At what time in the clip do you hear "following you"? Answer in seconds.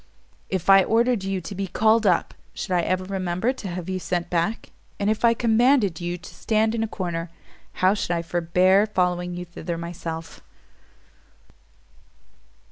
8.87-9.45